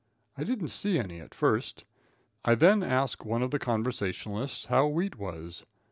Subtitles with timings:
[0.35, 1.85] I didn't see any at first.
[2.43, 5.63] I then asked one of the conversationalists how wheat was.